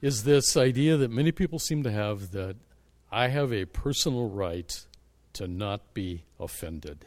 is 0.00 0.22
this 0.22 0.56
idea 0.56 0.96
that 0.96 1.10
many 1.10 1.32
people 1.32 1.58
seem 1.58 1.82
to 1.82 1.90
have 1.90 2.30
that 2.30 2.54
I 3.10 3.26
have 3.26 3.52
a 3.52 3.64
personal 3.64 4.28
right 4.28 4.72
to 5.32 5.48
not 5.48 5.92
be 5.92 6.22
offended. 6.38 7.04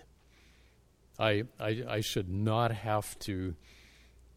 I, 1.17 1.43
I, 1.57 1.83
I 1.87 2.01
should 2.01 2.27
not 2.27 2.73
have 2.73 3.17
to 3.19 3.55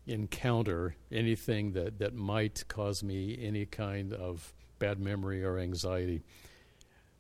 encounter 0.07 0.95
anything 1.11 1.73
that, 1.73 1.99
that 1.99 2.15
might 2.15 2.63
cause 2.69 3.03
me 3.03 3.37
any 3.43 3.67
kind 3.67 4.13
of 4.13 4.53
bad 4.79 5.01
memory 5.01 5.43
or 5.43 5.59
anxiety. 5.59 6.23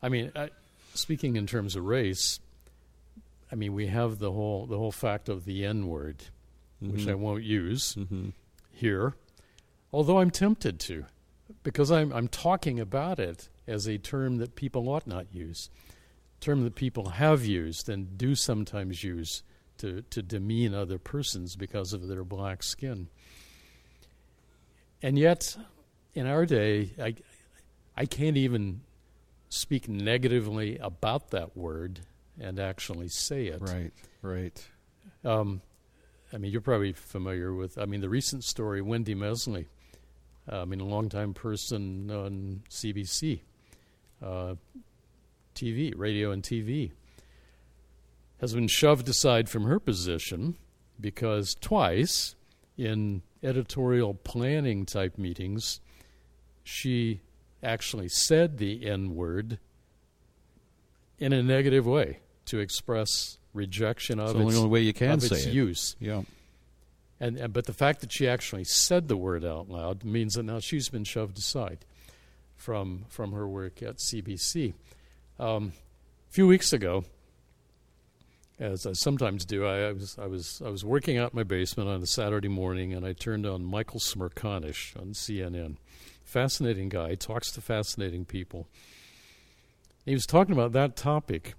I 0.01 0.09
mean, 0.09 0.31
I, 0.37 0.51
speaking 0.95 1.35
in 1.35 1.49
terms 1.49 1.75
of 1.75 1.83
race, 1.83 2.39
I 3.51 3.55
mean 3.55 3.75
we 3.75 3.87
have 3.87 4.19
the 4.19 4.33
whole 4.33 4.67
the 4.67 4.79
whole 4.79 4.93
fact 4.93 5.29
of 5.29 5.45
the 5.45 5.65
N 5.65 5.87
word, 5.89 6.25
mm-hmm. 6.83 6.93
which 6.93 7.09
I 7.09 7.15
won't 7.15 7.45
use 7.45 7.95
mm-hmm. 7.95 8.31
here, 8.71 9.15
although 9.93 10.19
I'm 10.19 10.31
tempted 10.31 10.79
to 10.81 11.07
because 11.63 11.91
I'm, 11.91 12.13
I'm 12.13 12.29
talking 12.29 12.79
about 12.81 13.19
it 13.19 13.49
as 13.67 13.87
a 13.87 13.99
term 13.99 14.39
that 14.39 14.55
people 14.55 14.89
ought 14.89 15.07
not 15.07 15.27
use, 15.33 15.71
term 16.41 16.65
that 16.65 16.75
people 16.75 17.11
have 17.11 17.45
used 17.45 17.89
and 17.89 18.17
do 18.17 18.35
sometimes 18.35 19.03
use 19.05 19.43
to, 19.79 20.03
to 20.11 20.23
demean 20.23 20.75
other 20.75 20.99
persons 20.99 21.57
because 21.57 21.93
of 21.93 22.09
their 22.09 22.25
black 22.25 22.63
skin. 22.63 23.09
And 25.03 25.19
yet, 25.19 25.57
in 26.15 26.27
our 26.27 26.45
day, 26.45 26.93
I, 27.01 27.15
I 27.97 28.07
can't 28.07 28.37
even 28.37 28.81
speak 29.49 29.89
negatively 29.89 30.77
about 30.79 31.31
that 31.31 31.57
word 31.57 32.01
and 32.41 32.59
actually 32.59 33.09
say 33.09 33.47
it. 33.47 33.61
Right, 33.61 33.93
right. 34.23 34.69
Um, 35.25 35.63
I 36.33 36.39
mean, 36.39 36.53
you're 36.53 36.61
probably 36.61 36.93
familiar 36.93 37.55
with, 37.55 37.79
I 37.79 37.87
mean, 37.87 38.01
the 38.01 38.09
recent 38.09 38.45
story, 38.45 38.83
Wendy 38.83 39.15
Mesley 39.15 39.67
I 40.51 40.65
mean, 40.65 40.81
a 40.81 40.85
longtime 40.85 41.35
person 41.35 42.11
on 42.11 42.63
CBC, 42.71 43.41
uh, 44.23 44.55
TV, 45.55 45.93
radio 45.95 46.31
and 46.31 46.43
TV, 46.43 46.93
has 48.41 48.55
been 48.55 48.69
shoved 48.69 49.09
aside 49.09 49.49
from 49.49 49.65
her 49.65 49.79
position 49.79 50.57
because 51.01 51.55
twice 51.61 52.35
in 52.77 53.23
editorial 53.43 54.15
planning 54.15 54.87
type 54.87 55.19
meetings, 55.19 55.81
she 56.65 57.21
actually 57.63 58.09
said 58.09 58.59
the 58.59 58.87
N 58.87 59.15
word 59.15 59.59
in 61.19 61.33
a 61.33 61.43
negative 61.43 61.85
way 61.85 62.21
to 62.49 62.59
express 62.59 63.39
rejection 63.55 64.19
of 64.21 64.31
it's 64.31 64.41
its, 64.41 64.53
the 64.53 64.59
only 64.59 64.71
way 64.71 64.81
you 64.81 64.93
can 64.93 65.21
say 65.21 65.37
its 65.37 65.47
it. 65.47 65.55
use. 65.55 65.97
Yeah. 66.01 66.23
And, 67.21 67.37
and, 67.37 67.53
but 67.53 67.67
the 67.67 67.73
fact 67.73 68.01
that 68.01 68.13
she 68.13 68.29
actually 68.29 68.65
said 68.65 69.09
the 69.09 69.17
word 69.17 69.45
out 69.45 69.69
loud 69.69 70.05
means 70.05 70.35
that 70.35 70.45
now 70.45 70.61
she's 70.61 70.89
been 70.89 71.05
shoved 71.05 71.39
aside 71.39 71.79
from 72.57 73.05
from 73.09 73.33
her 73.33 73.49
work 73.49 73.83
at 73.83 73.97
CBC. 73.97 74.75
Um, 75.39 75.73
a 76.29 76.33
few 76.33 76.47
weeks 76.47 76.73
ago, 76.73 77.05
as 78.61 78.87
I 78.87 78.93
sometimes 78.93 79.45
do, 79.45 79.65
I, 79.65 79.89
I, 79.89 79.93
was 79.93 80.17
I 80.21 80.27
was 80.27 80.63
I 80.65 80.69
was 80.69 80.85
working 80.85 81.17
out 81.17 81.33
in 81.33 81.37
my 81.37 81.45
basement 81.45 81.89
on 81.89 82.03
a 82.03 82.07
Saturday 82.07 82.49
morning, 82.49 82.93
and 82.93 83.07
I 83.07 83.13
turned 83.13 83.47
on 83.47 83.65
Michael 83.65 84.01
Smerconish 84.01 84.97
on 84.97 85.13
CNN. 85.13 85.77
Fascinating 86.25 86.89
guy, 86.89 87.15
talks 87.15 87.51
to 87.53 87.61
fascinating 87.61 88.25
people. 88.25 88.67
He 90.05 90.13
was 90.13 90.27
talking 90.27 90.53
about 90.53 90.73
that 90.73 90.97
topic, 90.97 91.55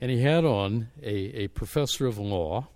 and 0.00 0.10
he 0.10 0.22
had 0.22 0.44
on 0.44 0.88
a, 1.02 1.42
a 1.42 1.48
professor 1.48 2.06
of 2.06 2.18
law 2.18 2.68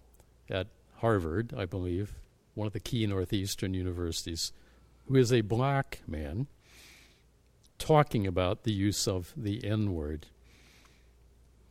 at 0.50 0.67
Harvard, 0.99 1.55
I 1.57 1.64
believe, 1.64 2.14
one 2.55 2.67
of 2.67 2.73
the 2.73 2.81
key 2.81 3.07
Northeastern 3.07 3.75
universities, 3.75 4.52
who 5.07 5.17
is 5.17 5.33
a 5.33 5.41
black 5.41 6.00
man 6.07 6.47
talking 7.79 8.26
about 8.26 8.62
the 8.62 8.73
use 8.73 9.09
of 9.09 9.33
the 9.37 9.64
N 9.64 9.93
word. 9.93 10.26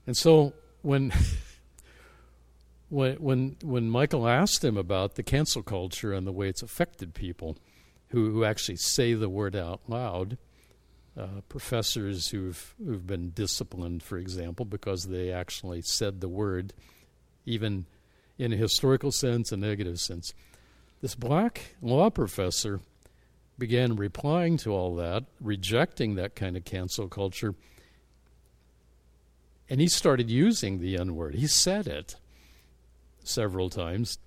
And 0.06 0.18
so 0.18 0.54
when 0.82 1.14
when 2.90 3.16
when 3.18 3.56
when 3.64 3.90
Michael 3.90 4.28
asked 4.28 4.64
him 4.64 4.78
about 4.78 5.16
the 5.16 5.24
cancel 5.24 5.64
culture 5.64 6.14
and 6.14 6.28
the 6.28 6.32
way 6.32 6.50
it's 6.50 6.64
affected 6.64 7.14
people 7.14 7.58
who, 8.10 8.32
who 8.32 8.44
actually 8.44 8.78
say 8.78 9.14
the 9.14 9.30
word 9.30 9.56
out 9.56 9.82
loud, 9.88 10.38
uh, 11.18 11.42
professors 11.50 12.30
who've 12.30 12.74
who've 12.84 13.06
been 13.06 13.32
disciplined, 13.32 14.04
for 14.04 14.18
example, 14.18 14.66
because 14.66 15.06
they 15.06 15.32
actually 15.32 15.82
said 15.82 16.22
the 16.22 16.30
word, 16.30 16.74
even 17.46 17.86
in 18.38 18.54
a 18.54 18.58
historical 18.58 19.12
sense, 19.12 19.52
a 19.52 19.58
negative 19.58 20.00
sense. 20.00 20.34
This 21.02 21.16
black 21.16 21.76
law 21.82 22.10
professor 22.10 22.80
began 23.58 23.96
replying 23.96 24.58
to 24.58 24.72
all 24.74 24.96
that, 24.96 25.26
rejecting 25.40 26.16
that 26.16 26.36
kind 26.36 26.56
of 26.56 26.66
cancel 26.66 27.08
culture, 27.08 27.54
and 29.70 29.80
he 29.80 29.88
started 29.88 30.30
using 30.30 30.80
the 30.80 30.98
N 30.98 31.16
word. 31.16 31.36
He 31.36 31.48
said 31.48 31.88
it 31.88 32.16
several 33.24 33.70
times. 33.70 34.18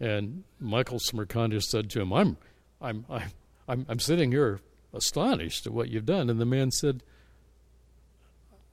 And 0.00 0.44
Michael 0.58 0.98
Smerconish 0.98 1.64
said 1.64 1.90
to 1.90 2.00
him, 2.00 2.12
I'm, 2.12 2.36
I'm, 2.80 3.04
I'm, 3.68 3.86
I'm 3.88 4.00
sitting 4.00 4.32
here 4.32 4.60
astonished 4.92 5.66
at 5.66 5.72
what 5.72 5.88
you've 5.88 6.06
done. 6.06 6.28
And 6.28 6.40
the 6.40 6.46
man 6.46 6.70
said, 6.70 7.02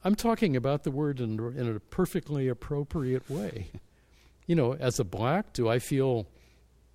I'm 0.04 0.16
talking 0.16 0.56
about 0.56 0.84
the 0.84 0.92
word 0.92 1.20
in, 1.20 1.40
in 1.58 1.76
a 1.76 1.80
perfectly 1.80 2.48
appropriate 2.48 3.30
way. 3.30 3.72
you 4.48 4.56
know, 4.56 4.74
as 4.74 5.00
a 5.00 5.04
black, 5.04 5.54
do 5.54 5.68
I 5.68 5.80
feel 5.80 6.28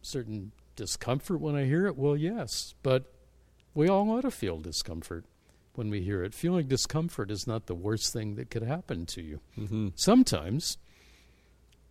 certain 0.02 0.52
discomfort 0.76 1.40
when 1.40 1.54
I 1.54 1.64
hear 1.64 1.87
it? 1.87 1.97
Well, 1.97 2.16
yes, 2.16 2.75
but 2.83 3.12
we 3.75 3.88
all 3.88 4.11
ought 4.11 4.23
to 4.23 4.31
feel 4.31 4.59
discomfort 4.59 5.25
when 5.75 5.90
we 5.90 6.00
hear 6.00 6.23
it. 6.23 6.35
Feeling 6.35 6.66
discomfort 6.66 7.31
is 7.31 7.47
not 7.47 7.66
the 7.66 7.75
worst 7.75 8.12
thing 8.12 8.37
that 8.37 8.50
could 8.50 8.62
happen 8.62 9.07
to 9.07 9.23
you. 9.23 9.40
Mm-hmm. 9.59 9.88
Sometimes, 9.97 10.78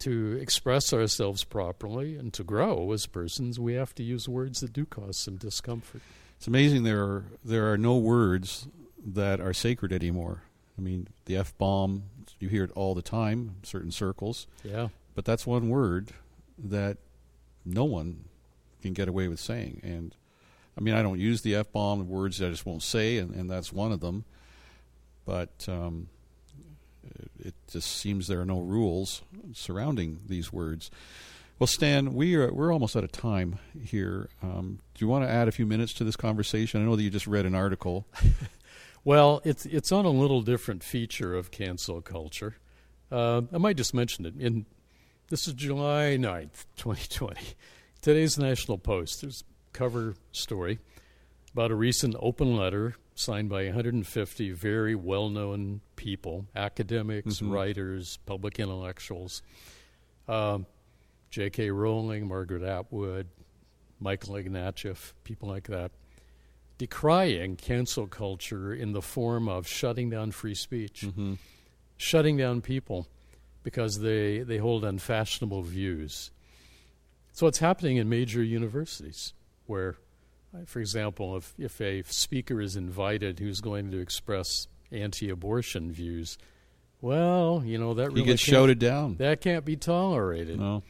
to 0.04 0.38
express 0.42 0.92
ourselves 0.94 1.44
properly 1.44 2.18
and 2.18 2.34
to 2.34 2.44
grow 2.44 2.92
as 2.92 3.06
persons, 3.06 3.60
we 3.60 3.74
have 3.74 3.96
to 3.96 4.04
use 4.04 4.28
words 4.28 4.60
that 4.60 4.74
do 4.74 4.86
cause 4.86 5.18
some 5.18 5.38
discomfort. 5.38 6.02
It's 6.38 6.48
amazing 6.48 6.84
there 6.84 7.04
are 7.04 7.26
there 7.44 7.72
are 7.72 7.78
no 7.78 7.96
words 7.98 8.68
that 9.06 9.40
are 9.40 9.54
sacred 9.54 9.94
anymore. 9.94 10.44
I 10.78 10.82
mean, 10.82 11.08
the 11.26 11.38
f 11.38 11.58
bomb 11.58 12.04
you 12.40 12.50
hear 12.50 12.66
it 12.66 12.72
all 12.72 12.94
the 12.96 13.02
time 13.02 13.56
in 13.58 13.64
certain 13.64 13.92
circles. 13.92 14.46
Yeah, 14.64 14.90
but 15.16 15.24
that's 15.24 15.48
one 15.48 15.70
word 15.70 16.12
that 16.58 16.98
no 17.64 17.86
one 17.86 18.26
can 18.82 18.92
get 18.94 19.08
away 19.08 19.30
with 19.30 19.40
saying. 19.40 19.80
And 19.84 20.14
I 20.78 20.82
mean, 20.82 20.96
I 20.96 21.02
don't 21.02 21.20
use 21.20 21.44
the 21.44 21.56
f 21.56 21.72
bomb 21.72 22.10
words 22.10 22.42
I 22.42 22.50
just 22.50 22.66
won't 22.66 22.84
say, 22.84 23.18
and, 23.20 23.34
and 23.34 23.50
that's 23.50 23.72
one 23.72 23.94
of 23.94 24.02
them. 24.02 24.26
But 25.26 25.66
um, 25.70 26.10
it, 27.20 27.48
it 27.48 27.54
just 27.70 27.92
seems 27.92 28.28
there 28.28 28.42
are 28.42 28.46
no 28.46 28.60
rules 28.60 29.22
surrounding 29.54 30.20
these 30.28 30.52
words. 30.52 30.92
Well, 31.60 31.68
Stan, 31.68 32.14
we 32.14 32.36
are 32.36 32.52
we're 32.52 32.74
almost 32.74 32.96
out 32.96 33.04
of 33.04 33.12
time 33.12 33.60
here. 33.80 34.30
Um, 34.42 34.80
do 34.94 35.06
you 35.06 35.08
want 35.08 35.24
to 35.26 35.30
add 35.30 35.48
a 35.48 35.52
few 35.52 35.66
minutes 35.66 35.94
to 35.94 36.04
this 36.04 36.16
conversation? 36.16 36.82
I 36.82 36.86
know 36.86 36.96
that 36.96 37.04
you 37.04 37.10
just 37.10 37.28
read 37.28 37.46
an 37.46 37.56
article. 37.56 38.06
well, 39.04 39.42
it's 39.46 39.66
it's 39.66 39.92
on 39.92 40.06
a 40.06 40.10
little 40.10 40.42
different 40.42 40.84
feature 40.84 41.36
of 41.36 41.52
cancel 41.52 42.02
culture. 42.02 42.58
Uh, 43.12 43.44
I 43.54 43.60
might 43.60 43.78
just 43.78 43.94
mention 43.94 44.26
it 44.26 44.36
in 44.40 44.66
this 45.30 45.48
is 45.48 45.54
July 45.54 46.18
9th, 46.20 46.66
2020. 46.76 47.40
Today's 48.02 48.38
National 48.38 48.78
Post. 48.78 49.22
There's 49.22 49.44
cover 49.72 50.16
story 50.32 50.80
about 51.54 51.72
a 51.72 51.76
recent 51.76 52.16
open 52.20 52.58
letter 52.58 52.96
signed 53.15 53.50
by 53.50 53.65
150 53.65 54.51
very 54.51 54.96
well 54.96 55.29
known 55.29 55.82
people 55.96 56.48
academics, 56.55 57.39
Mhm. 57.39 57.51
writers, 57.51 58.17
public 58.25 58.60
intellectuals. 58.60 59.41
Um, 60.27 60.65
J.K. 61.29 61.70
Rowling, 61.72 62.27
Margaret 62.27 62.63
Atwood, 62.63 63.27
Michael 64.00 64.36
Ignatieff, 64.36 65.13
people 65.24 65.48
like 65.50 65.67
that, 65.67 65.91
decrying 66.77 67.55
cancel 67.55 68.08
culture 68.08 68.74
in 68.74 68.91
the 68.93 69.01
form 69.01 69.48
of 69.48 69.67
shutting 69.67 70.10
down 70.10 70.32
free 70.32 70.55
speech, 70.55 71.01
Mhm. 71.01 71.38
shutting 71.98 72.38
down 72.38 72.62
people 72.62 73.08
because 73.63 74.00
they, 74.00 74.39
they 74.39 74.58
hold 74.58 74.84
unfashionable 74.84 75.62
views. 75.63 76.32
So 77.32 77.48
it's 77.48 77.60
happening 77.60 77.98
in 77.98 78.10
major 78.10 78.43
universities 78.43 79.34
where, 79.65 79.96
for 80.68 80.80
example, 80.80 81.36
if, 81.38 81.54
if 81.58 81.82
a 81.82 82.04
speaker 82.04 82.62
is 82.62 82.76
invited 82.76 83.40
who's 83.40 83.60
going 83.62 83.92
to 83.92 84.00
express 84.00 84.68
anti 84.92 85.30
abortion 85.30 85.92
views, 85.92 86.38
well, 87.02 87.64
you 87.66 87.78
know, 87.78 87.94
that 87.96 88.10
He 88.10 88.16
really 88.16 88.24
gets 88.26 88.44
can't- 88.46 88.54
shouted 88.56 88.80
down. 88.80 89.16
that 89.18 89.42
can't 89.42 89.66
be 89.66 89.76
tolerated 89.76 90.60
No. 90.60 90.84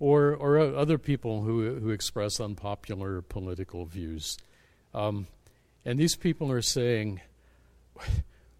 or 0.00 0.34
or 0.34 0.58
other 0.58 0.98
people 0.98 1.42
who 1.42 1.74
who 1.80 1.90
express 1.90 2.40
unpopular 2.40 3.20
political 3.22 3.84
views, 3.84 4.36
um, 4.94 5.26
and 5.84 5.98
these 5.98 6.16
people 6.16 6.50
are 6.50 6.62
saying 6.62 7.20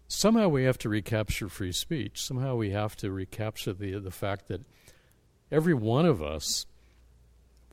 somehow 0.07 0.47
we 0.47 0.63
have 0.63 0.77
to 0.79 0.89
recapture 0.89 1.49
free 1.49 1.71
speech. 1.71 2.21
Somehow 2.21 2.55
we 2.55 2.71
have 2.71 2.95
to 2.97 3.11
recapture 3.11 3.73
the 3.73 3.99
the 3.99 4.11
fact 4.11 4.47
that 4.49 4.61
every 5.51 5.73
one 5.73 6.05
of 6.05 6.21
us 6.21 6.65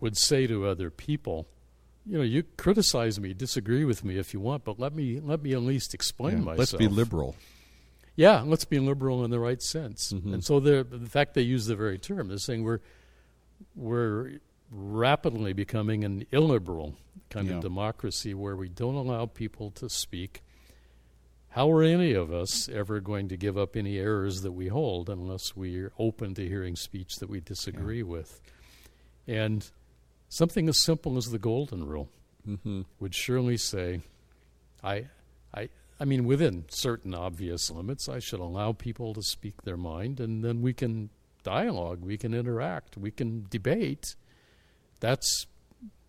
would 0.01 0.17
say 0.17 0.47
to 0.47 0.67
other 0.67 0.91
people, 0.91 1.47
you 2.07 2.19
know, 2.19 2.25
you 2.25 2.43
criticize 2.57 3.21
me, 3.21 3.33
disagree 3.35 3.85
with 3.85 4.05
me 4.05 4.19
if 4.19 4.35
you 4.35 4.41
want, 4.41 4.65
but 4.65 4.79
let 4.79 4.95
me 4.95 5.21
let 5.21 5.43
me 5.43 5.53
at 5.53 5.63
least 5.63 5.95
explain 5.95 6.39
Yeah, 6.39 6.45
myself. 6.45 6.59
Let's 6.59 6.73
be 6.73 6.89
liberal. 6.89 7.37
Yeah, 8.17 8.43
let's 8.43 8.65
be 8.65 8.79
liberal 8.79 9.25
in 9.25 9.31
the 9.31 9.39
right 9.41 9.63
sense. 9.63 10.13
Mhm. 10.13 10.35
And 10.35 10.45
so 10.45 10.61
the 10.61 10.85
fact 11.09 11.35
they 11.35 11.43
use 11.43 11.67
the 11.67 11.77
very 11.77 11.99
term, 11.99 12.29
they're 12.29 12.39
saying 12.39 12.65
we're 12.65 12.81
we're 13.77 14.39
rapidly 14.71 15.53
becoming 15.53 16.05
an 16.05 16.27
illiberal 16.33 16.97
kind 17.31 17.49
Yeah. 17.49 17.57
of 17.57 17.61
democracy 17.63 18.35
where 18.35 18.57
we 18.57 18.69
don't 18.69 18.95
allow 18.97 19.27
people 19.27 19.71
to 19.73 19.89
speak. 19.89 20.43
How 21.51 21.71
are 21.71 21.83
any 21.83 22.13
of 22.15 22.33
us 22.33 22.69
ever 22.71 22.99
going 23.01 23.29
to 23.29 23.37
give 23.37 23.59
up 23.59 23.77
any 23.77 23.99
errors 23.99 24.41
that 24.41 24.53
we 24.53 24.69
hold 24.69 25.11
unless 25.11 25.55
we're 25.55 25.93
open 25.99 26.35
to 26.35 26.49
hearing 26.49 26.77
speech 26.77 27.17
that 27.17 27.29
we 27.29 27.41
disagree 27.41 28.03
with? 28.03 28.41
And 29.27 29.71
something 30.35 30.69
as 30.69 30.83
simple 30.83 31.17
as 31.17 31.27
the 31.27 31.39
golden 31.39 31.85
rule 31.87 32.09
hmm 32.45 32.83
would 32.99 33.15
surely 33.15 33.57
say, 33.57 34.01
I, 34.83 35.07
I, 35.55 35.69
I 36.01 36.05
mean, 36.05 36.25
within 36.25 36.65
certain 36.69 37.15
obvious 37.15 37.71
limits, 37.71 38.09
I 38.09 38.19
should 38.19 38.41
allow 38.41 38.73
people 38.73 39.15
to 39.15 39.23
speak 39.23 39.63
their 39.63 39.77
mind, 39.77 40.19
and 40.21 40.43
then 40.45 40.61
we 40.63 40.73
can 40.73 41.11
dialogue, 41.45 42.01
we 42.03 42.17
can 42.17 42.35
interact, 42.35 42.97
we 42.97 43.11
can 43.13 43.47
debate. 43.51 44.17
That's 45.01 45.47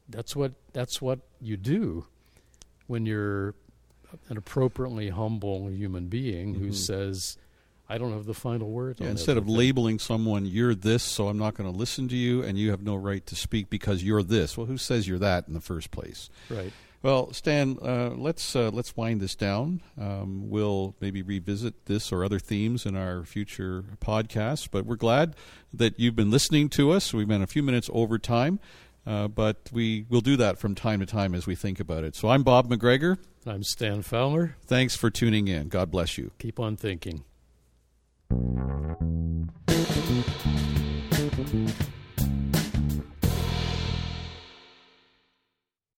that's 0.09 0.35
what 0.35 0.53
that's 0.73 1.01
what 1.01 1.19
you 1.39 1.55
do 1.57 2.05
when 2.87 3.05
you're 3.05 3.53
an 4.29 4.37
appropriately 4.37 5.09
humble 5.09 5.69
human 5.69 6.07
being 6.07 6.55
who 6.55 6.67
Mhm. 6.69 6.75
says, 6.75 7.37
"I 7.93 7.97
don't 7.97 8.11
have 8.11 8.25
the 8.25 8.33
final 8.33 8.69
word." 8.69 8.97
Yeah, 8.99 9.07
instead 9.07 9.37
of 9.37 9.43
everything." 9.43 9.57
labeling 9.57 9.99
someone, 9.99 10.45
you're 10.45 10.75
this, 10.75 11.03
so 11.03 11.27
I'm 11.27 11.37
not 11.37 11.53
going 11.53 11.71
to 11.71 11.77
listen 11.77 12.07
to 12.09 12.15
you, 12.15 12.43
and 12.43 12.57
you 12.57 12.71
have 12.71 12.81
no 12.81 12.95
right 12.95 13.25
to 13.27 13.35
speak 13.35 13.69
because 13.69 14.03
you're 14.03 14.23
this. 14.23 14.57
Well, 14.57 14.67
who 14.67 14.77
says 14.77 15.07
you're 15.07 15.19
that 15.19 15.47
in 15.47 15.53
the 15.53 15.61
first 15.61 15.91
place? 15.91 16.29
right. 16.49 16.73
Well, 17.03 17.33
Stan, 17.33 17.77
uh, 17.81 18.11
let's 18.15 18.55
uh, 18.55 18.69
let's 18.71 18.95
wind 18.95 19.19
this 19.19 19.35
down. 19.35 19.81
Um, 19.99 20.49
we'll 20.49 20.95
maybe 21.01 21.21
revisit 21.21 21.85
this 21.85 22.13
or 22.13 22.23
other 22.23 22.39
themes 22.39 22.85
in 22.85 22.95
our 22.95 23.25
future 23.25 23.83
podcasts. 23.99 24.69
But 24.71 24.85
we're 24.85 24.95
glad 24.95 25.35
that 25.73 25.99
you've 25.99 26.15
been 26.15 26.31
listening 26.31 26.69
to 26.69 26.91
us. 26.91 27.13
We've 27.13 27.27
been 27.27 27.41
a 27.41 27.47
few 27.47 27.61
minutes 27.61 27.89
over 27.91 28.17
time, 28.17 28.61
uh, 29.05 29.27
but 29.27 29.69
we 29.73 30.05
will 30.07 30.21
do 30.21 30.37
that 30.37 30.59
from 30.59 30.75
time 30.75 31.01
to 31.01 31.05
time 31.05 31.35
as 31.35 31.45
we 31.45 31.55
think 31.55 31.81
about 31.81 32.05
it. 32.05 32.15
So 32.15 32.29
I'm 32.29 32.41
Bob 32.41 32.69
McGregor. 32.69 33.17
I'm 33.45 33.63
Stan 33.63 34.01
Fowler. 34.01 34.55
Thanks 34.65 34.95
for 34.95 35.09
tuning 35.09 35.49
in. 35.49 35.67
God 35.67 35.91
bless 35.91 36.17
you. 36.17 36.31
Keep 36.39 36.57
on 36.57 36.77
thinking. 36.77 37.25
Thank 41.33 41.53
you. 41.53 42.02